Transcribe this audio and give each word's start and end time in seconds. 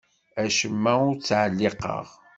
Acemma 0.43 0.93
ur 1.07 1.15
t-ttɛelliqeɣ. 1.15 2.05